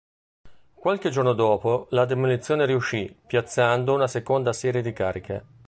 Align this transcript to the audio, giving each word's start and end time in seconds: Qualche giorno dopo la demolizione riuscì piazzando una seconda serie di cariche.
Qualche 0.73 1.11
giorno 1.11 1.33
dopo 1.33 1.85
la 1.91 2.05
demolizione 2.05 2.65
riuscì 2.65 3.15
piazzando 3.27 3.93
una 3.93 4.07
seconda 4.07 4.51
serie 4.51 4.81
di 4.81 4.93
cariche. 4.93 5.45